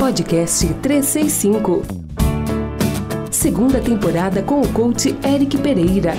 Podcast 0.00 0.66
365. 0.80 1.82
Segunda 3.30 3.82
temporada 3.82 4.42
com 4.42 4.62
o 4.62 4.72
coach 4.72 5.14
Eric 5.22 5.58
Pereira. 5.58 6.14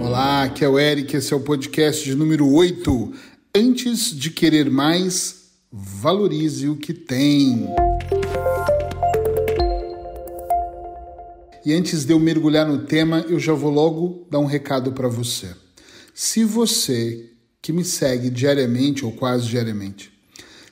Olá, 0.00 0.44
aqui 0.44 0.64
é 0.64 0.68
o 0.68 0.78
Eric, 0.78 1.16
esse 1.16 1.34
é 1.34 1.36
o 1.36 1.40
podcast 1.40 2.04
de 2.04 2.14
número 2.14 2.48
8. 2.48 3.12
Antes 3.52 4.16
de 4.16 4.30
querer 4.30 4.70
mais, 4.70 5.50
valorize 5.72 6.68
o 6.68 6.76
que 6.76 6.94
tem. 6.94 7.66
E 11.66 11.74
antes 11.74 12.04
de 12.04 12.12
eu 12.12 12.20
mergulhar 12.20 12.68
no 12.68 12.84
tema, 12.84 13.26
eu 13.28 13.40
já 13.40 13.52
vou 13.52 13.72
logo 13.72 14.28
dar 14.30 14.38
um 14.38 14.46
recado 14.46 14.92
para 14.92 15.08
você. 15.08 15.48
Se 16.14 16.44
você 16.44 17.32
que 17.60 17.72
me 17.72 17.84
segue 17.84 18.30
diariamente 18.30 19.04
ou 19.04 19.10
quase 19.10 19.48
diariamente 19.48 20.12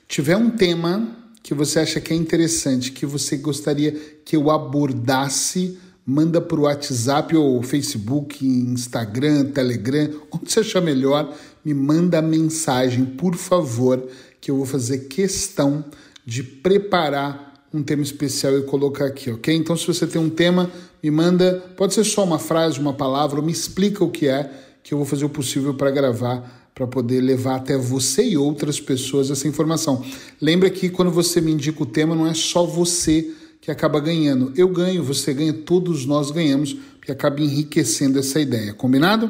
tiver 0.07 0.37
um 0.37 0.49
tema 0.49 1.20
que 1.43 1.53
você 1.53 1.79
acha 1.79 1.99
que 1.99 2.13
é 2.13 2.15
interessante, 2.15 2.91
que 2.91 3.05
você 3.05 3.37
gostaria 3.37 3.91
que 4.23 4.35
eu 4.35 4.51
abordasse, 4.51 5.77
manda 6.05 6.39
para 6.41 6.59
o 6.59 6.63
WhatsApp 6.63 7.35
ou 7.35 7.61
Facebook, 7.63 8.45
Instagram, 8.45 9.45
Telegram, 9.45 10.09
onde 10.31 10.51
você 10.51 10.59
achar 10.59 10.81
melhor, 10.81 11.33
me 11.63 11.73
manda 11.73 12.19
a 12.19 12.21
mensagem, 12.21 13.05
por 13.05 13.35
favor, 13.35 14.07
que 14.39 14.49
eu 14.49 14.57
vou 14.57 14.65
fazer 14.65 15.07
questão 15.07 15.85
de 16.25 16.43
preparar 16.43 17.51
um 17.73 17.81
tema 17.81 18.01
especial 18.01 18.57
e 18.57 18.63
colocar 18.63 19.05
aqui, 19.05 19.31
ok? 19.31 19.55
Então, 19.55 19.77
se 19.77 19.87
você 19.87 20.05
tem 20.05 20.21
um 20.21 20.29
tema, 20.29 20.69
me 21.01 21.09
manda, 21.09 21.63
pode 21.77 21.93
ser 21.93 22.03
só 22.03 22.23
uma 22.23 22.37
frase, 22.37 22.79
uma 22.79 22.93
palavra, 22.93 23.41
me 23.41 23.51
explica 23.51 24.03
o 24.03 24.09
que 24.09 24.27
é, 24.27 24.51
que 24.83 24.93
eu 24.93 24.97
vou 24.97 25.07
fazer 25.07 25.25
o 25.25 25.29
possível 25.29 25.73
para 25.73 25.91
gravar, 25.91 26.60
para 26.73 26.87
poder 26.87 27.21
levar 27.21 27.57
até 27.57 27.77
você 27.77 28.23
e 28.29 28.37
outras 28.37 28.79
pessoas 28.79 29.29
essa 29.29 29.47
informação. 29.47 30.03
Lembra 30.41 30.69
que 30.69 30.89
quando 30.89 31.11
você 31.11 31.41
me 31.41 31.51
indica 31.51 31.83
o 31.83 31.85
tema, 31.85 32.15
não 32.15 32.25
é 32.25 32.33
só 32.33 32.65
você 32.65 33.31
que 33.59 33.69
acaba 33.69 33.99
ganhando. 33.99 34.51
Eu 34.55 34.67
ganho, 34.67 35.03
você 35.03 35.33
ganha, 35.33 35.53
todos 35.53 36.05
nós 36.05 36.31
ganhamos, 36.31 36.75
que 37.01 37.11
acaba 37.11 37.41
enriquecendo 37.41 38.17
essa 38.17 38.39
ideia, 38.39 38.73
combinado? 38.73 39.29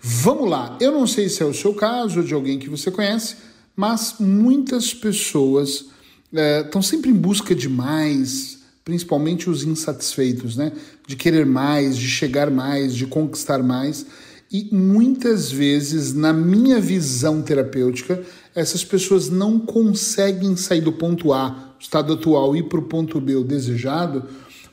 Vamos 0.00 0.48
lá. 0.48 0.76
Eu 0.80 0.92
não 0.92 1.06
sei 1.06 1.28
se 1.28 1.42
é 1.42 1.46
o 1.46 1.54
seu 1.54 1.74
caso 1.74 2.20
ou 2.20 2.26
de 2.26 2.34
alguém 2.34 2.58
que 2.58 2.68
você 2.68 2.90
conhece, 2.90 3.36
mas 3.76 4.16
muitas 4.18 4.94
pessoas 4.94 5.86
estão 6.32 6.80
é, 6.80 6.84
sempre 6.84 7.10
em 7.10 7.14
busca 7.14 7.54
de 7.54 7.68
mais, 7.68 8.58
principalmente 8.84 9.50
os 9.50 9.64
insatisfeitos, 9.64 10.56
né? 10.56 10.72
De 11.06 11.16
querer 11.16 11.46
mais, 11.46 11.96
de 11.96 12.08
chegar 12.08 12.50
mais, 12.50 12.94
de 12.94 13.06
conquistar 13.06 13.62
mais. 13.62 14.06
E 14.50 14.68
muitas 14.74 15.52
vezes, 15.52 16.14
na 16.14 16.32
minha 16.32 16.80
visão 16.80 17.42
terapêutica, 17.42 18.22
essas 18.54 18.82
pessoas 18.82 19.28
não 19.28 19.58
conseguem 19.58 20.56
sair 20.56 20.80
do 20.80 20.92
ponto 20.92 21.32
A, 21.34 21.74
estado 21.78 22.14
atual, 22.14 22.56
e 22.56 22.62
para 22.62 22.78
o 22.78 22.82
ponto 22.82 23.20
B, 23.20 23.36
o 23.36 23.44
desejado, 23.44 24.24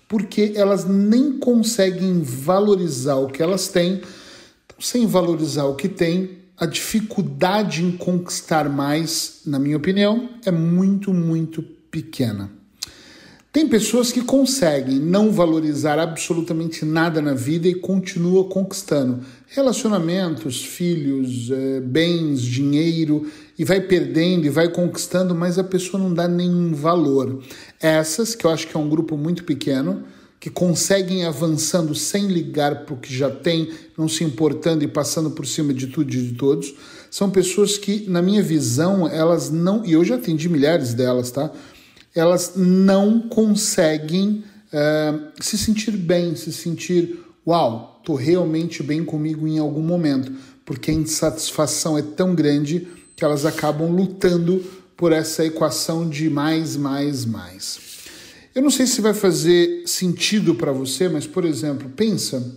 porque 0.07 0.53
elas 0.55 0.85
nem 0.85 1.33
conseguem 1.33 2.21
valorizar 2.21 3.15
o 3.15 3.27
que 3.27 3.43
elas 3.43 3.67
têm. 3.67 4.01
Sem 4.79 5.05
valorizar 5.05 5.65
o 5.65 5.75
que 5.75 5.89
têm, 5.89 6.37
a 6.57 6.65
dificuldade 6.65 7.83
em 7.83 7.91
conquistar 7.91 8.69
mais, 8.69 9.41
na 9.45 9.59
minha 9.59 9.77
opinião, 9.77 10.29
é 10.45 10.51
muito, 10.51 11.13
muito 11.13 11.61
pequena. 11.91 12.49
Tem 13.55 13.69
pessoas 13.69 14.11
que 14.11 14.19
conseguem 14.19 14.99
não 14.99 15.31
valorizar 15.31 15.97
absolutamente 15.97 16.83
nada 16.83 17.21
na 17.21 17.33
vida 17.33 17.69
e 17.69 17.73
continuam 17.73 18.43
conquistando 18.49 19.21
relacionamentos, 19.47 20.61
filhos, 20.61 21.49
é, 21.49 21.79
bens, 21.79 22.41
dinheiro 22.41 23.31
e 23.57 23.63
vai 23.63 23.79
perdendo 23.79 24.45
e 24.45 24.49
vai 24.49 24.67
conquistando, 24.67 25.33
mas 25.33 25.57
a 25.57 25.63
pessoa 25.63 26.03
não 26.03 26.13
dá 26.13 26.27
nenhum 26.27 26.73
valor. 26.73 27.41
Essas, 27.79 28.35
que 28.35 28.45
eu 28.45 28.51
acho 28.51 28.67
que 28.67 28.75
é 28.75 28.79
um 28.79 28.89
grupo 28.89 29.15
muito 29.15 29.45
pequeno, 29.45 30.03
que 30.37 30.49
conseguem 30.49 31.23
avançando 31.23 31.95
sem 31.95 32.27
ligar 32.27 32.83
para 32.83 32.93
o 32.93 32.97
que 32.97 33.15
já 33.15 33.29
tem, 33.29 33.69
não 33.97 34.09
se 34.09 34.25
importando 34.25 34.83
e 34.83 34.87
passando 34.89 35.31
por 35.31 35.47
cima 35.47 35.73
de 35.73 35.87
tudo 35.87 36.13
e 36.13 36.27
de 36.27 36.33
todos, 36.33 36.75
são 37.09 37.29
pessoas 37.29 37.77
que, 37.77 38.03
na 38.09 38.21
minha 38.21 38.43
visão, 38.43 39.07
elas 39.07 39.49
não, 39.49 39.85
e 39.85 39.93
eu 39.93 40.03
já 40.03 40.15
atendi 40.15 40.49
milhares 40.49 40.93
delas, 40.93 41.31
tá? 41.31 41.49
Elas 42.15 42.53
não 42.55 43.19
conseguem 43.19 44.43
uh, 44.71 45.31
se 45.39 45.57
sentir 45.57 45.91
bem, 45.91 46.35
se 46.35 46.51
sentir, 46.53 47.19
uau, 47.45 47.97
estou 47.99 48.15
realmente 48.15 48.81
bem 48.81 49.03
comigo 49.03 49.47
em 49.47 49.59
algum 49.59 49.81
momento, 49.81 50.31
porque 50.65 50.89
a 50.89 50.93
insatisfação 50.93 51.97
é 51.97 52.01
tão 52.01 52.33
grande 52.33 52.87
que 53.15 53.25
elas 53.25 53.45
acabam 53.45 53.91
lutando 53.91 54.63
por 54.95 55.11
essa 55.11 55.45
equação 55.45 56.07
de 56.09 56.29
mais, 56.29 56.77
mais, 56.77 57.25
mais. 57.25 57.79
Eu 58.53 58.61
não 58.61 58.69
sei 58.69 58.87
se 58.87 59.01
vai 59.01 59.13
fazer 59.13 59.83
sentido 59.85 60.55
para 60.55 60.71
você, 60.71 61.09
mas, 61.09 61.27
por 61.27 61.43
exemplo, 61.43 61.89
pensa 61.89 62.55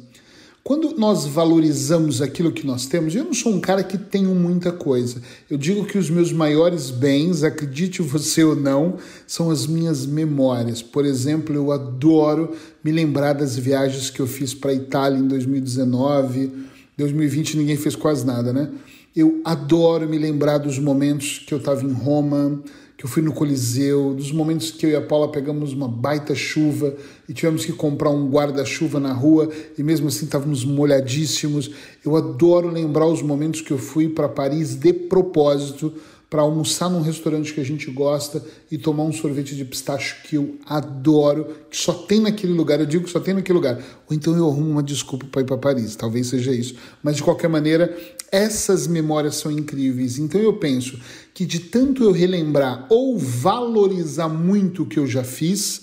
quando 0.68 0.94
nós 0.98 1.24
valorizamos 1.24 2.20
aquilo 2.20 2.52
que 2.52 2.66
nós 2.66 2.84
temos, 2.84 3.14
eu 3.14 3.24
não 3.24 3.32
sou 3.32 3.54
um 3.54 3.58
cara 3.58 3.82
que 3.82 3.96
tenho 3.96 4.34
muita 4.34 4.70
coisa. 4.70 5.22
Eu 5.48 5.56
digo 5.56 5.86
que 5.86 5.96
os 5.96 6.10
meus 6.10 6.30
maiores 6.30 6.90
bens, 6.90 7.42
acredite 7.42 8.02
você 8.02 8.44
ou 8.44 8.54
não, 8.54 8.98
são 9.26 9.50
as 9.50 9.66
minhas 9.66 10.04
memórias. 10.04 10.82
Por 10.82 11.06
exemplo, 11.06 11.54
eu 11.54 11.72
adoro 11.72 12.54
me 12.84 12.92
lembrar 12.92 13.32
das 13.32 13.56
viagens 13.56 14.10
que 14.10 14.20
eu 14.20 14.26
fiz 14.26 14.52
para 14.52 14.70
a 14.70 14.74
Itália 14.74 15.18
em 15.18 15.26
2019. 15.26 16.52
2020 16.98 17.56
ninguém 17.56 17.78
fez 17.78 17.96
quase 17.96 18.26
nada, 18.26 18.52
né? 18.52 18.70
Eu 19.16 19.40
adoro 19.46 20.06
me 20.06 20.18
lembrar 20.18 20.58
dos 20.58 20.78
momentos 20.78 21.42
que 21.46 21.54
eu 21.54 21.58
estava 21.58 21.82
em 21.82 21.92
Roma, 21.92 22.62
que 22.98 23.04
eu 23.04 23.08
fui 23.08 23.22
no 23.22 23.32
Coliseu, 23.32 24.12
dos 24.12 24.32
momentos 24.32 24.72
que 24.72 24.84
eu 24.84 24.90
e 24.90 24.96
a 24.96 25.00
Paula 25.00 25.30
pegamos 25.30 25.72
uma 25.72 25.86
baita 25.86 26.34
chuva 26.34 26.96
e 27.28 27.32
tivemos 27.32 27.64
que 27.64 27.72
comprar 27.72 28.10
um 28.10 28.28
guarda-chuva 28.28 28.98
na 28.98 29.12
rua 29.12 29.48
e 29.78 29.84
mesmo 29.84 30.08
assim 30.08 30.24
estávamos 30.24 30.64
molhadíssimos. 30.64 31.70
Eu 32.04 32.16
adoro 32.16 32.68
lembrar 32.68 33.06
os 33.06 33.22
momentos 33.22 33.60
que 33.60 33.70
eu 33.70 33.78
fui 33.78 34.08
para 34.08 34.28
Paris 34.28 34.74
de 34.74 34.92
propósito 34.92 35.94
para 36.30 36.42
almoçar 36.42 36.90
num 36.90 37.00
restaurante 37.00 37.54
que 37.54 37.60
a 37.60 37.64
gente 37.64 37.90
gosta 37.90 38.44
e 38.70 38.76
tomar 38.76 39.04
um 39.04 39.12
sorvete 39.12 39.56
de 39.56 39.64
pistache 39.64 40.16
que 40.24 40.36
eu 40.36 40.56
adoro, 40.66 41.46
que 41.70 41.76
só 41.76 41.92
tem 41.92 42.20
naquele 42.20 42.52
lugar. 42.52 42.78
Eu 42.80 42.86
digo 42.86 43.04
que 43.04 43.10
só 43.10 43.18
tem 43.18 43.32
naquele 43.32 43.56
lugar. 43.56 43.78
Ou 44.08 44.14
então 44.14 44.36
eu 44.36 44.46
arrumo 44.46 44.70
uma 44.70 44.82
desculpa 44.82 45.26
para 45.26 45.40
ir 45.40 45.46
para 45.46 45.56
Paris, 45.56 45.96
talvez 45.96 46.26
seja 46.26 46.52
isso. 46.52 46.74
Mas 47.02 47.16
de 47.16 47.22
qualquer 47.22 47.48
maneira, 47.48 47.96
essas 48.30 48.86
memórias 48.86 49.36
são 49.36 49.50
incríveis. 49.50 50.18
Então 50.18 50.40
eu 50.40 50.52
penso 50.54 51.00
que 51.32 51.46
de 51.46 51.60
tanto 51.60 52.04
eu 52.04 52.12
relembrar 52.12 52.86
ou 52.90 53.18
valorizar 53.18 54.28
muito 54.28 54.82
o 54.82 54.86
que 54.86 54.98
eu 54.98 55.06
já 55.06 55.24
fiz, 55.24 55.82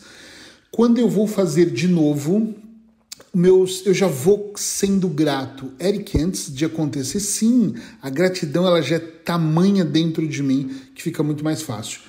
quando 0.69 0.99
eu 0.99 1.09
vou 1.09 1.25
fazer 1.25 1.71
de 1.71 1.87
novo, 1.87 2.53
meus, 3.35 3.85
eu 3.85 3.93
já 3.93 4.07
vou 4.07 4.53
sendo 4.55 5.09
grato. 5.09 5.71
Eric, 5.79 6.17
antes 6.19 6.53
de 6.53 6.63
acontecer, 6.63 7.19
sim, 7.19 7.75
a 8.01 8.09
gratidão 8.09 8.65
ela 8.65 8.81
já 8.81 8.95
é 8.95 8.99
tamanha 8.99 9.83
dentro 9.83 10.25
de 10.25 10.41
mim 10.41 10.73
que 10.95 11.03
fica 11.03 11.21
muito 11.21 11.43
mais 11.43 11.61
fácil. 11.61 11.99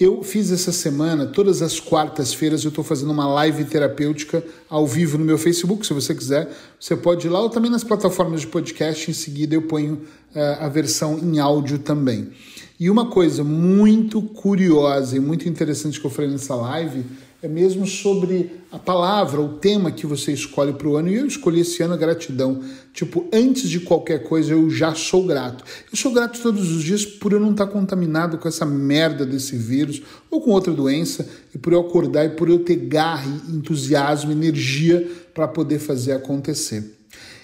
Eu 0.00 0.22
fiz 0.22 0.50
essa 0.50 0.72
semana, 0.72 1.26
todas 1.26 1.60
as 1.60 1.78
quartas-feiras, 1.78 2.64
eu 2.64 2.70
estou 2.70 2.82
fazendo 2.82 3.12
uma 3.12 3.28
live 3.34 3.66
terapêutica 3.66 4.42
ao 4.66 4.86
vivo 4.86 5.18
no 5.18 5.24
meu 5.26 5.36
Facebook. 5.36 5.86
Se 5.86 5.92
você 5.92 6.14
quiser, 6.14 6.50
você 6.80 6.96
pode 6.96 7.26
ir 7.26 7.30
lá 7.30 7.38
ou 7.38 7.50
também 7.50 7.70
nas 7.70 7.84
plataformas 7.84 8.40
de 8.40 8.46
podcast. 8.46 9.10
Em 9.10 9.12
seguida, 9.14 9.54
eu 9.54 9.60
ponho 9.60 9.96
uh, 10.34 10.64
a 10.64 10.68
versão 10.70 11.18
em 11.18 11.38
áudio 11.38 11.78
também. 11.78 12.30
E 12.78 12.88
uma 12.88 13.10
coisa 13.10 13.44
muito 13.44 14.22
curiosa 14.22 15.14
e 15.14 15.20
muito 15.20 15.46
interessante 15.46 16.00
que 16.00 16.06
eu 16.06 16.10
falei 16.10 16.30
nessa 16.30 16.54
live 16.54 17.04
é 17.42 17.48
mesmo 17.48 17.86
sobre 17.86 18.50
a 18.70 18.78
palavra, 18.78 19.40
o 19.40 19.54
tema 19.54 19.90
que 19.90 20.06
você 20.06 20.30
escolhe 20.32 20.74
para 20.74 20.86
o 20.86 20.96
ano. 20.96 21.08
E 21.08 21.16
eu 21.16 21.26
escolhi 21.26 21.60
esse 21.60 21.82
ano 21.82 21.94
a 21.94 21.96
gratidão. 21.96 22.62
Tipo, 22.92 23.26
antes 23.32 23.68
de 23.68 23.80
qualquer 23.80 24.24
coisa, 24.24 24.52
eu 24.52 24.68
já 24.68 24.94
sou 24.94 25.24
grato. 25.24 25.64
Eu 25.90 25.96
sou 25.96 26.12
grato 26.12 26.40
todos 26.42 26.70
os 26.70 26.82
dias 26.82 27.06
por 27.06 27.32
eu 27.32 27.40
não 27.40 27.52
estar 27.52 27.66
contaminado 27.68 28.36
com 28.36 28.46
essa 28.46 28.66
merda 28.66 29.24
desse 29.24 29.56
vírus 29.56 30.02
ou 30.30 30.42
com 30.42 30.50
outra 30.50 30.72
doença, 30.72 31.26
e 31.54 31.58
por 31.58 31.72
eu 31.72 31.80
acordar 31.80 32.26
e 32.26 32.30
por 32.30 32.48
eu 32.48 32.58
ter 32.58 32.76
garra, 32.76 33.26
entusiasmo, 33.48 34.30
energia 34.30 35.10
para 35.32 35.48
poder 35.48 35.78
fazer 35.78 36.12
acontecer. 36.12 36.99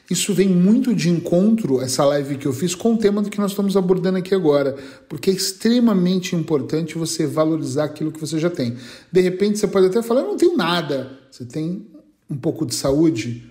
Isso 0.09 0.33
vem 0.33 0.49
muito 0.49 0.95
de 0.95 1.11
encontro, 1.11 1.81
essa 1.81 2.05
live 2.05 2.37
que 2.37 2.47
eu 2.47 2.53
fiz, 2.53 2.77
com 2.77 2.95
o 2.95 2.99
tema 2.99 3.21
do 3.21 3.29
que 3.29 3.39
nós 3.39 3.51
estamos 3.51 3.77
abordando 3.77 4.19
aqui 4.19 4.35
agora, 4.35 4.77
porque 5.09 5.31
é 5.31 5.33
extremamente 5.33 6.37
importante 6.37 6.97
você 6.97 7.27
valorizar 7.27 7.85
aquilo 7.85 8.13
que 8.13 8.21
você 8.21 8.39
já 8.39 8.49
tem. 8.49 8.77
De 9.11 9.21
repente 9.21 9.59
você 9.59 9.67
pode 9.67 9.87
até 9.87 10.01
falar, 10.03 10.21
eu 10.21 10.29
não 10.29 10.37
tenho 10.37 10.57
nada. 10.57 11.19
Você 11.29 11.45
tem 11.45 11.89
um 12.31 12.37
pouco 12.37 12.65
de 12.65 12.75
saúde, 12.75 13.51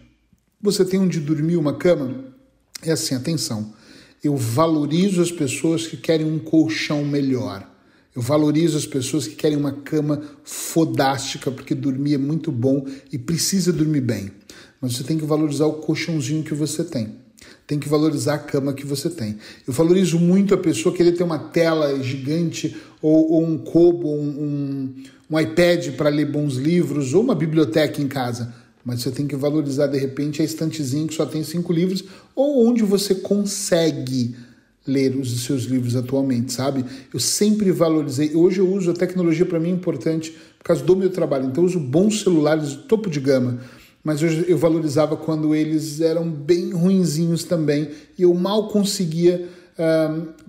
você 0.61 0.85
tem 0.85 0.97
onde 0.99 1.19
dormir, 1.19 1.57
uma 1.57 1.73
cama. 1.73 2.23
É 2.81 2.91
assim, 2.91 3.15
atenção. 3.15 3.73
Eu 4.23 4.37
valorizo 4.37 5.21
as 5.21 5.31
pessoas 5.31 5.85
que 5.85 5.97
querem 5.97 6.25
um 6.25 6.39
colchão 6.39 7.03
melhor. 7.03 7.69
Eu 8.15 8.21
valorizo 8.21 8.77
as 8.77 8.85
pessoas 8.85 9.27
que 9.27 9.35
querem 9.35 9.57
uma 9.57 9.73
cama 9.73 10.21
fodástica, 10.45 11.51
porque 11.51 11.75
dormir 11.75 12.13
é 12.13 12.17
muito 12.17 12.49
bom 12.49 12.85
e 13.11 13.17
precisa 13.17 13.73
dormir 13.73 14.01
bem 14.01 14.31
mas 14.81 14.95
você 14.95 15.03
tem 15.03 15.17
que 15.17 15.25
valorizar 15.25 15.65
o 15.65 15.73
colchãozinho 15.73 16.43
que 16.43 16.53
você 16.53 16.83
tem. 16.83 17.09
tem 17.67 17.79
que 17.79 17.89
valorizar 17.89 18.35
a 18.35 18.39
cama 18.39 18.73
que 18.73 18.85
você 18.85 19.09
tem. 19.09 19.37
Eu 19.67 19.73
valorizo 19.73 20.19
muito 20.19 20.53
a 20.53 20.57
pessoa 20.57 20.95
querer 20.95 21.13
ter 21.13 21.23
uma 21.23 21.39
tela 21.39 22.01
gigante 22.01 22.75
ou, 23.01 23.33
ou 23.33 23.43
um 23.43 23.57
cobo, 23.57 24.11
um, 24.11 24.27
um, 24.27 25.03
um 25.29 25.39
iPad 25.39 25.91
para 25.91 26.09
ler 26.09 26.31
bons 26.31 26.55
livros 26.55 27.13
ou 27.13 27.21
uma 27.21 27.35
biblioteca 27.35 28.01
em 28.01 28.07
casa. 28.07 28.53
Mas 28.83 29.01
você 29.01 29.11
tem 29.11 29.25
que 29.25 29.35
valorizar 29.35 29.87
de 29.87 29.97
repente 29.97 30.41
a 30.41 30.45
estantezinha 30.45 31.07
que 31.07 31.15
só 31.15 31.25
tem 31.25 31.43
cinco 31.43 31.73
livros 31.73 32.03
ou 32.35 32.67
onde 32.67 32.83
você 32.83 33.15
consegue 33.15 34.35
ler 34.85 35.15
os 35.15 35.43
seus 35.43 35.63
livros 35.63 35.95
atualmente, 35.95 36.53
sabe? 36.53 36.85
Eu 37.11 37.19
sempre 37.19 37.71
valorizei. 37.71 38.35
Hoje 38.35 38.59
eu 38.59 38.71
uso 38.71 38.91
a 38.91 38.93
tecnologia 38.93 39.45
para 39.45 39.59
mim 39.59 39.69
é 39.69 39.73
importante 39.73 40.31
por 40.59 40.65
causa 40.65 40.83
do 40.83 40.95
meu 40.95 41.09
trabalho. 41.09 41.47
Então 41.47 41.63
eu 41.63 41.67
uso 41.67 41.79
bons 41.79 42.21
celulares 42.21 42.75
topo 42.75 43.09
de 43.09 43.19
gama 43.19 43.59
mas 44.05 44.21
eu, 44.21 44.29
eu 44.29 44.57
valorizava 44.57 45.17
quando 45.17 45.53
eles 45.53 45.99
eram 45.99 46.29
bem 46.29 46.71
ruinzinhos 46.71 47.43
também 47.43 47.89
e 48.17 48.21
eu 48.21 48.33
mal 48.33 48.69
conseguia 48.69 49.49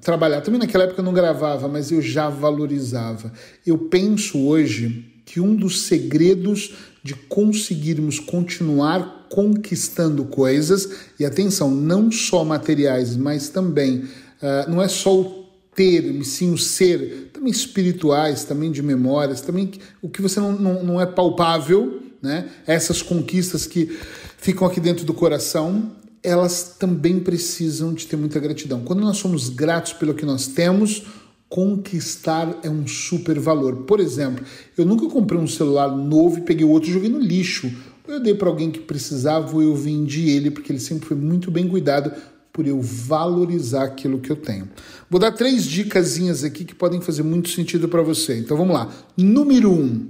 trabalhar. 0.00 0.41
Também 0.41 0.61
naquela 0.61 0.85
época 0.85 1.00
eu 1.00 1.05
não 1.05 1.12
gravava, 1.12 1.67
mas 1.67 1.91
eu 1.91 2.00
já 2.00 2.29
valorizava. 2.29 3.32
Eu 3.67 3.76
penso 3.76 4.38
hoje 4.38 5.05
que 5.25 5.41
um 5.41 5.55
dos 5.55 5.82
segredos 5.82 6.75
de 7.03 7.14
conseguirmos 7.14 8.20
continuar 8.20 9.26
conquistando 9.29 10.25
coisas, 10.25 10.88
e 11.19 11.25
atenção, 11.25 11.70
não 11.70 12.12
só 12.12 12.44
materiais, 12.44 13.17
mas 13.17 13.49
também 13.49 13.99
uh, 13.99 14.70
não 14.70 14.81
é 14.81 14.87
só 14.87 15.20
o 15.20 15.47
ter, 15.75 16.25
sim 16.25 16.53
o 16.53 16.58
ser, 16.58 17.31
também 17.32 17.50
espirituais, 17.50 18.44
também 18.44 18.70
de 18.70 18.82
memórias, 18.82 19.41
também 19.41 19.73
o 20.00 20.08
que 20.08 20.23
você 20.23 20.38
não, 20.38 20.53
não, 20.53 20.85
não 20.85 21.00
é 21.00 21.06
palpável 21.06 22.03
né? 22.23 22.49
Essas 22.67 23.03
conquistas 23.03 23.67
que 23.67 23.99
ficam 24.39 24.67
aqui 24.67 24.81
dentro 24.81 25.05
do 25.05 25.15
coração, 25.15 25.93
elas 26.23 26.77
também 26.79 27.21
precisam 27.21 27.95
de 27.95 28.07
ter 28.07 28.17
muita 28.17 28.41
gratidão. 28.41 28.83
Quando 28.83 29.01
nós 29.01 29.17
somos 29.19 29.49
gratos 29.49 29.93
pelo 29.93 30.15
que 30.15 30.27
nós 30.27 30.47
temos, 30.49 31.05
conquistar 31.49 32.59
é 32.63 32.71
um 32.71 32.87
super 32.87 33.39
valor. 33.39 33.85
Por 33.85 34.01
exemplo, 34.01 34.45
eu 34.77 34.85
nunca 34.85 35.09
comprei 35.09 35.41
um 35.41 35.47
celular 35.47 35.89
novo 35.89 36.39
e 36.39 36.43
peguei 36.43 36.65
outro 36.65 36.91
e 36.91 36.93
joguei 36.93 37.09
no 37.09 37.21
lixo. 37.21 37.71
Eu 38.07 38.21
dei 38.21 38.35
para 38.35 38.49
alguém 38.49 38.71
que 38.71 38.81
precisava 38.81 39.55
ou 39.55 39.63
eu 39.63 39.75
vendi 39.75 40.31
ele 40.31 40.51
porque 40.51 40.73
ele 40.73 40.81
sempre 40.81 41.07
foi 41.07 41.17
muito 41.17 41.51
bem 41.51 41.69
cuidado 41.69 42.13
por 42.53 42.67
eu 42.67 42.81
valorizar 42.81 43.85
aquilo 43.85 44.19
que 44.19 44.31
eu 44.31 44.37
tenho. 44.37 44.69
Vou 45.11 45.21
dar 45.21 45.31
três 45.33 45.65
dicasinhas 45.65 46.43
aqui 46.43 46.65
que 46.65 46.75
podem 46.75 47.01
fazer 47.01 47.23
muito 47.23 47.51
sentido 47.51 47.89
para 47.89 48.03
você. 48.03 48.39
Então 48.39 48.57
vamos 48.57 48.75
lá. 48.75 48.91
Número 49.17 49.71
um. 49.71 50.09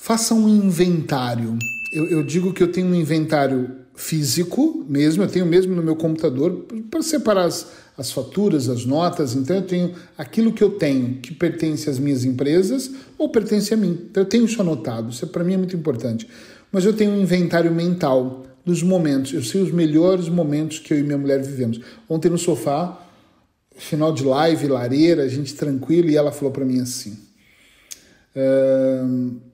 Faça 0.00 0.32
um 0.32 0.48
inventário. 0.48 1.58
Eu, 1.92 2.06
eu, 2.06 2.22
digo 2.22 2.52
que 2.52 2.62
eu 2.62 2.70
tenho 2.70 2.86
um 2.86 2.94
inventário 2.94 3.78
físico 3.96 4.86
mesmo, 4.88 5.24
eu 5.24 5.28
tenho 5.28 5.44
mesmo 5.44 5.74
no 5.74 5.82
meu 5.82 5.96
computador 5.96 6.66
para 6.88 7.02
separar 7.02 7.46
as, 7.46 7.66
as 7.96 8.12
faturas, 8.12 8.68
as 8.68 8.86
notas. 8.86 9.34
Então 9.34 9.56
eu 9.56 9.62
tenho 9.62 9.94
aquilo 10.16 10.52
que 10.52 10.62
eu 10.62 10.70
tenho 10.70 11.16
que 11.16 11.34
pertence 11.34 11.90
às 11.90 11.98
minhas 11.98 12.24
empresas 12.24 12.92
ou 13.18 13.28
pertence 13.28 13.74
a 13.74 13.76
mim. 13.76 14.06
Então 14.08 14.22
eu 14.22 14.28
tenho 14.28 14.44
isso 14.44 14.62
anotado. 14.62 15.10
Isso 15.10 15.26
para 15.26 15.42
mim 15.42 15.54
é 15.54 15.58
muito 15.58 15.76
importante. 15.76 16.28
Mas 16.70 16.84
eu 16.84 16.92
tenho 16.92 17.10
um 17.10 17.20
inventário 17.20 17.72
mental 17.72 18.46
dos 18.64 18.84
momentos. 18.84 19.34
Eu 19.34 19.42
sei 19.42 19.60
os 19.60 19.72
melhores 19.72 20.28
momentos 20.28 20.78
que 20.78 20.94
eu 20.94 20.98
e 20.98 21.02
minha 21.02 21.18
mulher 21.18 21.42
vivemos. 21.42 21.80
Ontem 22.08 22.30
no 22.30 22.38
sofá, 22.38 23.04
final 23.76 24.12
de 24.12 24.22
live, 24.22 24.68
lareira, 24.68 25.24
a 25.24 25.28
gente 25.28 25.54
tranquilo, 25.54 26.08
e 26.08 26.16
ela 26.16 26.30
falou 26.30 26.52
para 26.52 26.64
mim 26.64 26.80
assim. 26.80 27.18
Uh, 28.36 29.47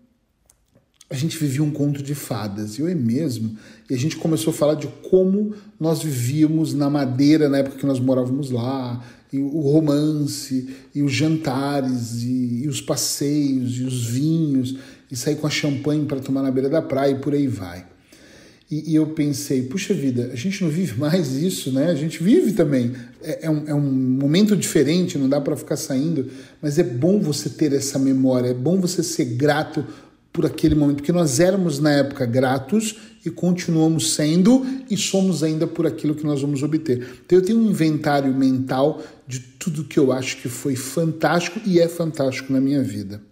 a 1.14 1.16
gente 1.16 1.38
vivia 1.38 1.62
um 1.62 1.70
conto 1.70 2.02
de 2.02 2.14
fadas, 2.14 2.76
e 2.76 2.80
eu 2.80 2.88
é 2.88 2.94
mesmo. 2.94 3.56
E 3.88 3.94
a 3.94 3.96
gente 3.96 4.16
começou 4.16 4.52
a 4.52 4.56
falar 4.56 4.74
de 4.74 4.88
como 5.08 5.54
nós 5.78 6.02
vivíamos 6.02 6.74
na 6.74 6.90
Madeira 6.90 7.48
na 7.48 7.58
época 7.58 7.78
que 7.78 7.86
nós 7.86 8.00
morávamos 8.00 8.50
lá, 8.50 9.02
e 9.32 9.38
o 9.38 9.60
romance, 9.60 10.68
e 10.94 11.02
os 11.02 11.12
jantares, 11.12 12.22
e, 12.22 12.62
e 12.64 12.68
os 12.68 12.80
passeios, 12.80 13.78
e 13.78 13.84
os 13.84 14.06
vinhos, 14.06 14.76
e 15.10 15.16
sair 15.16 15.36
com 15.36 15.46
a 15.46 15.50
champanhe 15.50 16.04
para 16.04 16.18
tomar 16.18 16.42
na 16.42 16.50
beira 16.50 16.68
da 16.68 16.82
praia 16.82 17.12
e 17.12 17.18
por 17.18 17.32
aí 17.32 17.46
vai. 17.46 17.86
E, 18.68 18.92
e, 18.92 18.94
eu 18.96 19.06
pensei, 19.08 19.62
puxa 19.62 19.94
vida, 19.94 20.30
a 20.32 20.36
gente 20.36 20.64
não 20.64 20.70
vive 20.70 20.98
mais 20.98 21.32
isso, 21.34 21.70
né? 21.70 21.90
A 21.90 21.94
gente 21.94 22.22
vive 22.22 22.52
também. 22.52 22.92
É, 23.22 23.46
é, 23.46 23.50
um, 23.50 23.68
é 23.68 23.74
um 23.74 23.80
momento 23.80 24.56
diferente, 24.56 25.16
não 25.16 25.28
dá 25.28 25.40
para 25.40 25.54
ficar 25.54 25.76
saindo, 25.76 26.28
mas 26.60 26.78
é 26.78 26.82
bom 26.82 27.20
você 27.20 27.48
ter 27.48 27.72
essa 27.72 27.98
memória, 28.00 28.48
é 28.48 28.54
bom 28.54 28.80
você 28.80 29.02
ser 29.02 29.26
grato 29.26 29.84
por 30.34 30.44
aquele 30.44 30.74
momento, 30.74 30.96
porque 30.96 31.12
nós 31.12 31.38
éramos 31.38 31.78
na 31.78 31.92
época 31.92 32.26
gratos 32.26 32.96
e 33.24 33.30
continuamos 33.30 34.14
sendo 34.14 34.66
e 34.90 34.96
somos 34.96 35.44
ainda 35.44 35.64
por 35.64 35.86
aquilo 35.86 36.12
que 36.12 36.26
nós 36.26 36.42
vamos 36.42 36.60
obter. 36.60 37.20
Então 37.24 37.38
eu 37.38 37.44
tenho 37.44 37.60
um 37.60 37.70
inventário 37.70 38.34
mental 38.34 39.00
de 39.28 39.38
tudo 39.38 39.84
que 39.84 39.96
eu 39.96 40.10
acho 40.10 40.38
que 40.38 40.48
foi 40.48 40.74
fantástico 40.74 41.60
e 41.64 41.78
é 41.78 41.86
fantástico 41.86 42.52
na 42.52 42.60
minha 42.60 42.82
vida. 42.82 43.22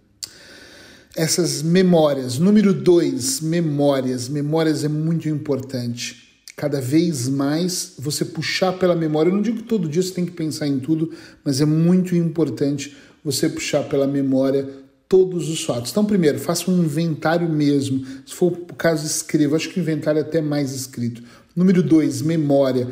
Essas 1.13 1.61
memórias. 1.61 2.39
Número 2.39 2.73
dois, 2.73 3.41
memórias. 3.41 4.29
Memórias 4.29 4.85
é 4.85 4.87
muito 4.87 5.27
importante. 5.27 6.39
Cada 6.55 6.79
vez 6.79 7.27
mais 7.27 7.95
você 7.99 8.23
puxar 8.23 8.71
pela 8.79 8.95
memória. 8.95 9.29
Eu 9.29 9.35
não 9.35 9.41
digo 9.41 9.57
que 9.57 9.63
todo 9.63 9.89
dia 9.89 10.01
você 10.01 10.13
tem 10.13 10.25
que 10.25 10.31
pensar 10.31 10.67
em 10.67 10.79
tudo, 10.79 11.11
mas 11.43 11.59
é 11.59 11.65
muito 11.65 12.15
importante 12.15 12.95
você 13.25 13.49
puxar 13.49 13.83
pela 13.83 14.07
memória 14.07 14.82
todos 15.07 15.49
os 15.49 15.63
fatos. 15.63 15.91
Então, 15.91 16.05
primeiro, 16.05 16.39
faça 16.39 16.69
um 16.69 16.83
inventário 16.83 17.47
mesmo. 17.47 18.05
Se 18.25 18.33
for 18.33 18.51
o 18.51 18.75
caso, 18.75 19.05
escreva. 19.05 19.55
Acho 19.55 19.69
que 19.69 19.79
o 19.79 19.81
inventário 19.81 20.19
é 20.19 20.21
até 20.21 20.41
mais 20.41 20.73
escrito. 20.73 21.21
Número 21.55 21.83
dois, 21.83 22.21
memória. 22.21 22.87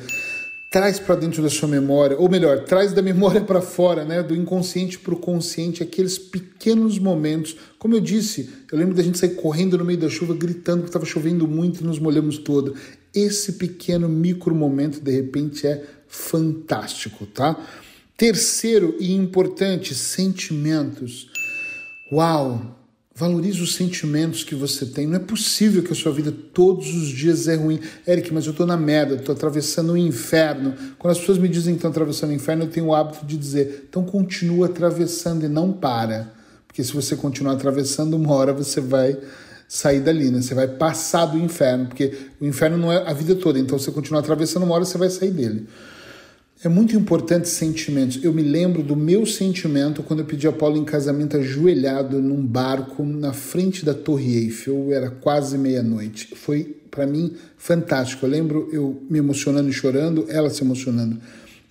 Traz 0.69 0.99
para 0.99 1.15
dentro 1.15 1.43
da 1.43 1.49
sua 1.49 1.67
memória, 1.67 2.17
ou 2.17 2.29
melhor, 2.29 2.63
traz 2.63 2.93
da 2.93 3.01
memória 3.01 3.41
para 3.41 3.59
fora, 3.59 4.05
né? 4.05 4.23
do 4.23 4.33
inconsciente 4.33 4.97
para 4.97 5.13
o 5.13 5.17
consciente, 5.17 5.83
aqueles 5.83 6.17
pequenos 6.17 6.97
momentos. 6.97 7.57
Como 7.77 7.93
eu 7.93 7.99
disse, 7.99 8.49
eu 8.71 8.77
lembro 8.77 8.95
da 8.95 9.03
gente 9.03 9.17
sair 9.17 9.35
correndo 9.35 9.77
no 9.77 9.83
meio 9.83 9.99
da 9.99 10.07
chuva, 10.07 10.33
gritando 10.33 10.83
que 10.83 10.87
estava 10.87 11.03
chovendo 11.03 11.45
muito 11.45 11.81
e 11.81 11.83
nos 11.83 11.99
molhamos 11.99 12.37
todo. 12.37 12.73
Esse 13.13 13.53
pequeno 13.53 14.07
micro 14.07 14.55
momento, 14.55 15.01
de 15.01 15.11
repente, 15.11 15.67
é 15.67 15.83
fantástico, 16.07 17.25
tá? 17.25 17.59
Terceiro 18.15 18.95
e 18.99 19.11
importante, 19.13 19.93
sentimentos. 19.93 21.29
Uau! 22.11 22.77
Valorize 23.13 23.61
os 23.61 23.75
sentimentos 23.75 24.43
que 24.43 24.55
você 24.55 24.85
tem. 24.85 25.05
Não 25.05 25.17
é 25.17 25.19
possível 25.19 25.83
que 25.83 25.91
a 25.91 25.95
sua 25.95 26.11
vida 26.11 26.33
todos 26.53 26.87
os 26.95 27.09
dias 27.09 27.47
é 27.47 27.55
ruim. 27.55 27.79
Eric, 28.07 28.33
mas 28.33 28.45
eu 28.45 28.51
estou 28.51 28.65
na 28.65 28.77
merda, 28.77 29.15
estou 29.15 29.35
atravessando 29.35 29.89
o 29.89 29.93
um 29.93 29.97
inferno. 29.97 30.73
Quando 30.97 31.11
as 31.11 31.19
pessoas 31.19 31.37
me 31.37 31.47
dizem 31.47 31.73
que 31.73 31.79
estão 31.79 31.91
atravessando 31.91 32.31
o 32.31 32.33
inferno, 32.33 32.63
eu 32.63 32.69
tenho 32.69 32.87
o 32.87 32.95
hábito 32.95 33.25
de 33.25 33.37
dizer: 33.37 33.85
então 33.89 34.03
continua 34.03 34.67
atravessando 34.67 35.45
e 35.45 35.49
não 35.49 35.71
para. 35.71 36.33
Porque 36.67 36.83
se 36.83 36.93
você 36.93 37.15
continuar 37.15 37.53
atravessando, 37.53 38.15
uma 38.15 38.33
hora 38.33 38.53
você 38.53 38.79
vai 38.79 39.17
sair 39.67 39.99
dali, 39.99 40.31
né? 40.31 40.41
Você 40.41 40.53
vai 40.53 40.67
passar 40.67 41.25
do 41.25 41.37
inferno, 41.37 41.87
porque 41.87 42.13
o 42.39 42.45
inferno 42.45 42.77
não 42.77 42.91
é 42.91 43.09
a 43.09 43.13
vida 43.13 43.35
toda. 43.35 43.59
Então, 43.59 43.77
você 43.77 43.91
continua 43.91 44.19
atravessando, 44.19 44.63
uma 44.63 44.75
hora 44.75 44.83
você 44.83 44.97
vai 44.97 45.09
sair 45.09 45.31
dele. 45.31 45.67
É 46.63 46.69
muito 46.69 46.95
importante 46.95 47.49
sentimentos. 47.49 48.23
Eu 48.23 48.31
me 48.31 48.43
lembro 48.43 48.83
do 48.83 48.95
meu 48.95 49.25
sentimento 49.25 50.03
quando 50.03 50.19
eu 50.19 50.25
pedi 50.27 50.47
a 50.47 50.51
Paulo 50.51 50.77
em 50.77 50.85
casamento 50.85 51.35
ajoelhado 51.35 52.21
num 52.21 52.45
barco 52.45 53.03
na 53.03 53.33
frente 53.33 53.83
da 53.83 53.95
Torre 53.95 54.37
Eiffel. 54.37 54.93
Era 54.93 55.09
quase 55.09 55.57
meia-noite. 55.57 56.35
Foi 56.35 56.75
para 56.91 57.07
mim 57.07 57.33
fantástico. 57.57 58.27
Eu 58.27 58.29
lembro 58.29 58.69
eu 58.71 59.01
me 59.09 59.17
emocionando 59.17 59.69
e 59.69 59.73
chorando, 59.73 60.27
ela 60.29 60.51
se 60.51 60.63
emocionando. 60.63 61.19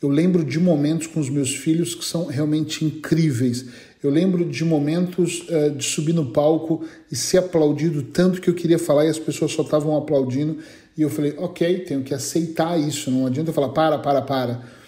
Eu 0.03 0.09
lembro 0.09 0.43
de 0.45 0.59
momentos 0.59 1.07
com 1.07 1.21
os 1.21 1.31
meus 1.31 1.55
filhos 1.55 1.95
que 1.95 2.05
são 2.05 2.27
realmente 2.27 2.85
incríveis. 2.85 3.67
Eu 4.03 4.11
lembro 4.11 4.45
de 4.45 4.65
momentos 4.65 5.47
uh, 5.49 5.71
de 5.71 5.85
subir 5.85 6.15
no 6.15 6.33
palco 6.33 6.83
e 7.13 7.15
ser 7.15 7.39
aplaudido 7.39 8.03
tanto 8.03 8.41
que 8.41 8.51
eu 8.51 8.55
queria 8.55 8.79
falar 8.79 9.05
e 9.05 9.09
as 9.09 9.21
pessoas 9.21 9.53
só 9.53 9.63
estavam 9.63 9.97
aplaudindo. 9.97 10.59
E 10.99 11.03
eu 11.03 11.11
falei, 11.11 11.33
ok, 11.39 11.79
tenho 11.81 12.03
que 12.03 12.13
aceitar 12.13 12.77
isso. 12.77 13.09
Não 13.09 13.25
adianta 13.25 13.51
eu 13.51 13.55
falar, 13.55 13.69
para, 13.69 13.97
para, 13.97 14.23
para 14.23 14.80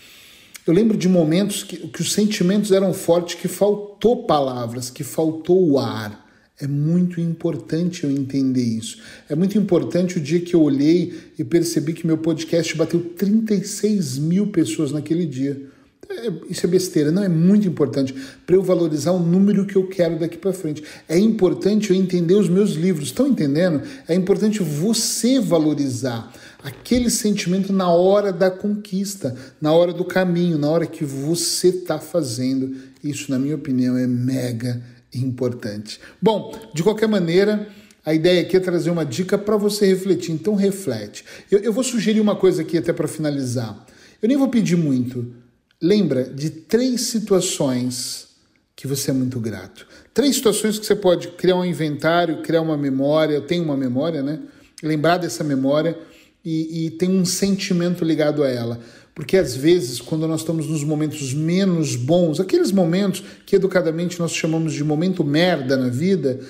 eu 0.66 0.73
lembro 0.73 0.97
de 0.97 1.09
momentos 1.09 1.64
que, 1.64 1.76
que 1.76 2.00
os 2.00 2.12
sentimentos 2.12 2.71
eram 2.71 2.92
fortes, 2.95 3.35
que 3.35 3.49
faltou 3.49 4.25
palavras, 4.25 4.90
que 4.90 5.02
faltou 5.02 5.71
o 5.71 5.78
ar. 5.78 6.23
É 6.61 6.66
muito 6.69 7.21
importante 7.21 8.04
eu 8.04 8.11
entender 8.11 8.62
isso. 8.62 8.99
É 9.28 9.35
muito 9.35 9.59
importante 9.59 10.19
o 10.19 10.21
dia 10.21 10.40
que 10.40 10.54
eu 10.54 10.62
olhei 10.62 11.12
e 11.37 11.42
percebi 11.42 11.92
que 11.92 12.07
meu 12.07 12.19
podcast 12.19 12.76
bateu 12.76 13.00
36 13.00 14.19
mil 14.19 14.47
pessoas 14.49 14.92
naquele 14.92 15.26
dia. 15.26 15.61
É, 16.09 16.31
isso 16.49 16.66
é 16.66 16.69
besteira, 16.69 17.11
não 17.11 17.25
é 17.25 17.28
muito 17.28 17.66
importante 17.66 18.14
para 18.47 18.54
eu 18.54 18.62
valorizar 18.62 19.12
o 19.12 19.19
número 19.19 19.66
que 19.66 19.76
eu 19.76 19.88
quero 19.88 20.19
daqui 20.19 20.37
para 20.37 20.52
frente. 20.52 20.83
É 21.09 21.19
importante 21.19 21.90
eu 21.90 21.97
entender 21.97 22.35
os 22.35 22.49
meus 22.49 22.73
livros, 22.73 23.07
estão 23.09 23.26
entendendo? 23.26 23.83
É 24.07 24.14
importante 24.14 24.62
você 24.62 25.40
valorizar 25.40 26.33
aquele 26.62 27.11
sentimento 27.11 27.73
na 27.73 27.90
hora 27.90 28.33
da 28.33 28.50
conquista, 28.50 29.37
na 29.61 29.73
hora 29.73 29.92
do 29.92 30.04
caminho, 30.04 30.59
na 30.59 30.69
hora 30.69 30.87
que 30.87 31.04
você 31.04 31.69
está 31.69 31.99
fazendo. 31.99 32.76
Isso, 33.02 33.31
na 33.31 33.38
minha 33.38 33.57
opinião, 33.57 33.97
é 33.97 34.07
mega 34.07 34.83
importante. 35.14 36.00
Bom, 36.21 36.59
de 36.73 36.83
qualquer 36.83 37.09
maneira, 37.09 37.69
A 38.04 38.12
ideia 38.12 38.42
aqui 38.42 38.57
é 38.57 38.61
trazer 38.61 38.90
uma 38.90 39.04
dica 39.04 39.38
para 39.38 39.57
você 39.57 39.87
refletir, 39.87 40.33
então 40.33 40.57
reflete. 40.57 41.25
Eu, 41.49 41.61
eu 41.61 41.73
vou 41.73 41.85
sugerir 41.85 42.21
uma 42.21 42.35
coisa 42.35 42.62
aqui 42.62 42.76
até 42.76 42.92
para 42.92 43.07
finalizar. 43.07 43.87
Eu 44.21 44.28
nem 44.28 44.37
vou 44.37 44.49
pedir 44.49 44.76
muito. 44.76 45.33
Lembra 45.81 46.25
de 46.25 46.50
três 46.50 47.02
situações 47.02 48.28
que 48.75 48.88
você 48.88 49.12
é 49.12 49.14
muito 49.14 49.38
grato. 49.38 49.87
Três 50.12 50.35
situações 50.35 50.81
que 50.81 50.87
você 50.87 50.97
pode 50.97 51.28
criar 51.28 51.57
um 51.57 51.64
inventário, 51.64 52.42
criar 52.42 52.61
uma 52.61 52.76
memória. 52.76 53.35
Eu 53.35 53.47
tenho 53.47 53.62
uma 53.62 53.76
memória, 53.76 54.21
né? 54.21 54.40
Lembrar 54.83 55.19
dessa 55.19 55.45
memória 55.45 55.97
e, 56.44 56.87
e 56.87 56.90
tem 56.90 57.11
um 57.11 57.25
sentimento 57.25 58.04
ligado 58.04 58.42
a 58.42 58.49
ela. 58.49 58.80
Porque 59.14 59.37
às 59.37 59.54
vezes, 59.54 60.00
quando 60.00 60.26
nós 60.26 60.40
estamos 60.40 60.66
nos 60.66 60.82
momentos 60.82 61.34
menos 61.34 61.96
bons, 61.96 62.40
aqueles 62.40 62.72
momentos 62.72 63.22
que 63.44 63.56
educadamente 63.56 64.18
nós 64.18 64.32
chamamos 64.32 64.72
de 64.72 64.82
momento 64.82 65.22
merda 65.22 65.76
na 65.76 65.88
vida, 65.88 66.40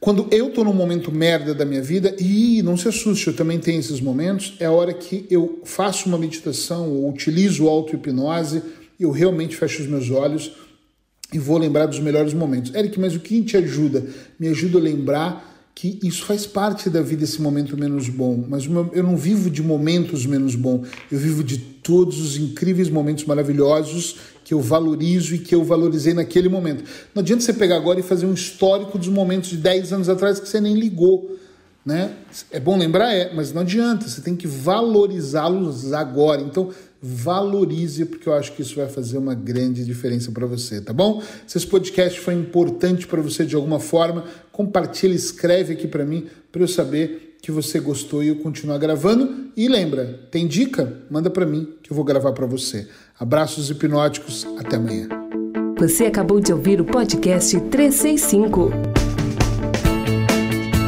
quando 0.00 0.26
eu 0.32 0.48
estou 0.48 0.64
num 0.64 0.74
momento 0.74 1.12
merda 1.12 1.54
da 1.54 1.64
minha 1.64 1.80
vida, 1.80 2.16
e 2.18 2.60
não 2.62 2.76
se 2.76 2.88
assuste, 2.88 3.28
eu 3.28 3.36
também 3.36 3.60
tenho 3.60 3.78
esses 3.78 4.00
momentos, 4.00 4.56
é 4.58 4.64
a 4.64 4.72
hora 4.72 4.92
que 4.92 5.26
eu 5.30 5.60
faço 5.64 6.08
uma 6.08 6.18
meditação 6.18 6.90
ou 6.90 7.08
utilizo 7.08 7.68
auto-hipnose, 7.68 8.62
eu 8.98 9.12
realmente 9.12 9.56
fecho 9.56 9.82
os 9.82 9.88
meus 9.88 10.10
olhos 10.10 10.56
e 11.32 11.38
vou 11.38 11.56
lembrar 11.56 11.86
dos 11.86 12.00
melhores 12.00 12.34
momentos. 12.34 12.74
Eric, 12.74 12.98
mas 12.98 13.14
o 13.14 13.20
que 13.20 13.40
te 13.42 13.56
ajuda? 13.56 14.04
Me 14.40 14.48
ajuda 14.48 14.78
a 14.78 14.82
lembrar 14.82 15.51
que 15.74 15.98
isso 16.02 16.24
faz 16.24 16.46
parte 16.46 16.90
da 16.90 17.00
vida, 17.00 17.24
esse 17.24 17.40
momento 17.40 17.76
menos 17.76 18.08
bom. 18.08 18.44
Mas 18.48 18.66
eu 18.66 19.02
não 19.02 19.16
vivo 19.16 19.50
de 19.50 19.62
momentos 19.62 20.26
menos 20.26 20.54
bons, 20.54 20.86
eu 21.10 21.18
vivo 21.18 21.42
de 21.42 21.58
todos 21.58 22.20
os 22.20 22.36
incríveis 22.36 22.88
momentos 22.88 23.24
maravilhosos 23.24 24.16
que 24.44 24.54
eu 24.54 24.60
valorizo 24.60 25.34
e 25.34 25.38
que 25.38 25.54
eu 25.54 25.64
valorizei 25.64 26.14
naquele 26.14 26.48
momento. 26.48 26.84
Não 27.14 27.20
adianta 27.20 27.42
você 27.42 27.52
pegar 27.52 27.76
agora 27.76 28.00
e 28.00 28.02
fazer 28.02 28.26
um 28.26 28.34
histórico 28.34 28.98
dos 28.98 29.08
momentos 29.08 29.50
de 29.50 29.56
10 29.56 29.92
anos 29.92 30.08
atrás 30.08 30.38
que 30.38 30.48
você 30.48 30.60
nem 30.60 30.74
ligou. 30.74 31.36
Né? 31.84 32.12
É 32.50 32.60
bom 32.60 32.78
lembrar, 32.78 33.12
é, 33.12 33.34
mas 33.34 33.52
não 33.52 33.62
adianta, 33.62 34.08
você 34.08 34.20
tem 34.20 34.36
que 34.36 34.46
valorizá-los 34.46 35.92
agora. 35.92 36.40
Então, 36.42 36.70
valorize, 37.02 38.04
porque 38.04 38.28
eu 38.28 38.32
acho 38.32 38.52
que 38.52 38.62
isso 38.62 38.76
vai 38.76 38.88
fazer 38.88 39.18
uma 39.18 39.34
grande 39.34 39.84
diferença 39.84 40.30
para 40.30 40.46
você, 40.46 40.80
tá 40.80 40.92
bom? 40.92 41.20
Se 41.46 41.58
esse 41.58 41.66
podcast 41.66 42.20
foi 42.20 42.34
importante 42.34 43.08
para 43.08 43.20
você 43.20 43.44
de 43.44 43.56
alguma 43.56 43.80
forma, 43.80 44.24
compartilha, 44.52 45.12
escreve 45.12 45.72
aqui 45.72 45.88
para 45.88 46.04
mim, 46.04 46.26
para 46.52 46.62
eu 46.62 46.68
saber 46.68 47.36
que 47.42 47.50
você 47.50 47.80
gostou 47.80 48.22
e 48.22 48.28
eu 48.28 48.36
continuar 48.36 48.78
gravando. 48.78 49.48
E 49.56 49.66
lembra, 49.66 50.20
tem 50.30 50.46
dica? 50.46 51.02
Manda 51.10 51.28
para 51.28 51.44
mim 51.44 51.74
que 51.82 51.90
eu 51.90 51.96
vou 51.96 52.04
gravar 52.04 52.32
para 52.32 52.46
você. 52.46 52.86
Abraços 53.18 53.68
hipnóticos, 53.68 54.46
até 54.56 54.76
amanhã. 54.76 55.08
Você 55.78 56.04
acabou 56.04 56.38
de 56.38 56.52
ouvir 56.52 56.80
o 56.80 56.84
podcast 56.84 57.60
365 57.62 58.70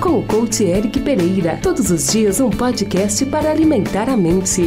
com 0.01 0.21
o 0.21 0.27
coach 0.29 0.63
Eric 0.63 1.01
Pereira. 1.01 1.59
Todos 1.61 1.91
os 1.91 2.13
dias 2.13 2.39
um 2.39 2.51
podcast 2.51 3.27
para 3.27 3.51
alimentar 3.51 4.09
a 4.09 4.17
mente. 4.17 4.63